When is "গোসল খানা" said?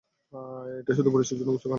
1.51-1.69